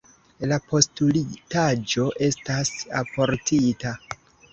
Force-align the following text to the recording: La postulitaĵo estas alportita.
La 0.51 0.57
postulitaĵo 0.69 2.05
estas 2.29 2.71
alportita. 3.03 3.93